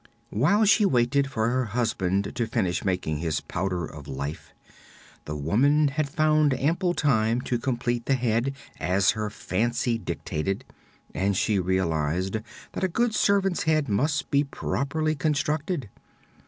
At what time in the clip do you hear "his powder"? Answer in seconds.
3.19-3.85